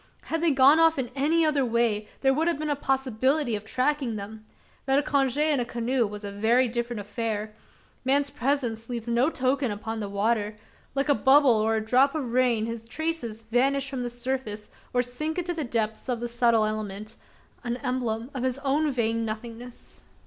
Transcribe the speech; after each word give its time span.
Had 0.23 0.41
they 0.41 0.49
gone 0.49 0.79
off 0.79 0.97
in 0.97 1.11
any 1.15 1.45
other 1.45 1.63
way, 1.63 2.09
there 2.21 2.33
would 2.33 2.47
have 2.47 2.57
been 2.57 2.71
a 2.71 2.75
possibility 2.75 3.55
of 3.55 3.63
tracking 3.63 4.15
them. 4.15 4.43
But 4.87 4.97
a 4.97 5.03
conge 5.03 5.37
in 5.37 5.59
a 5.59 5.63
canoe 5.63 6.07
was 6.07 6.23
a 6.23 6.31
very 6.31 6.67
different 6.67 6.99
affair: 7.01 7.53
man's 8.03 8.31
presence 8.31 8.89
leaves 8.89 9.07
no 9.07 9.29
token 9.29 9.69
upon 9.69 9.99
the 9.99 10.09
water: 10.09 10.57
like 10.95 11.07
a 11.07 11.13
bubble 11.13 11.53
or 11.53 11.75
a 11.75 11.85
drop 11.85 12.15
of 12.15 12.33
rain, 12.33 12.65
his 12.65 12.89
traces 12.89 13.43
vanish 13.43 13.87
from 13.91 14.01
the 14.01 14.09
surface, 14.09 14.71
or 14.91 15.03
sink 15.03 15.37
into 15.37 15.53
the 15.53 15.63
depths 15.63 16.09
of 16.09 16.19
the 16.19 16.27
subtle 16.27 16.65
element 16.65 17.15
an 17.63 17.77
emblem 17.77 18.31
of 18.33 18.41
his 18.41 18.57
own 18.63 18.91
vain 18.91 19.23
nothingness! 19.23 20.01